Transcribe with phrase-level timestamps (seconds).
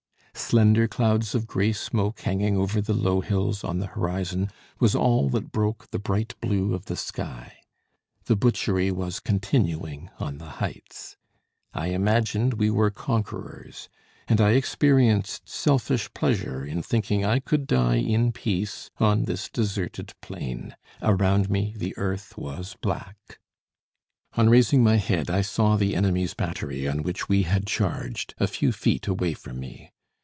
[0.33, 5.29] Slender clouds of grey smoke hanging over the low hills on the horizon, was all
[5.29, 7.57] that broke the bright blue of the sky.
[8.25, 11.15] The butchery was continuing on the heights.
[11.73, 13.87] I imagined we were conquerors,
[14.27, 20.13] and I experienced selfish pleasure in thinking I could die in peace on this deserted
[20.21, 20.75] plain.
[21.01, 23.39] Around me the earth was black.
[24.33, 28.47] On raising my head I saw the enemy's battery on which we had charged, a
[28.47, 29.91] few feet away from me.